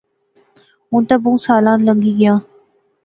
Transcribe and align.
ہن 0.89 1.01
تہ 1.07 1.15
بہوں 1.23 1.37
سالاں 1.45 1.77
لنگی 1.85 2.13
گئیاں 2.17 2.37